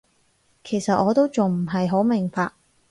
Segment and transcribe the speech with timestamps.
[0.63, 2.53] 其實我都仲唔係好明白